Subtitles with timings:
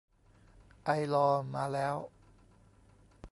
[0.83, 1.95] ไอลอว์ มาแล้ว